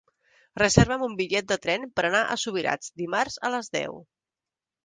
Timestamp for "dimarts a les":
3.03-3.71